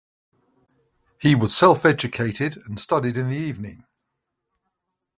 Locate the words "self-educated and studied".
1.55-3.17